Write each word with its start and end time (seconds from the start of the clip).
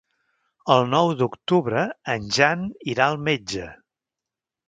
El 0.75 0.87
nou 0.93 1.09
d'octubre 1.19 1.83
en 2.15 2.25
Jan 2.37 2.65
irà 2.95 3.09
al 3.11 3.21
metge. 3.31 3.67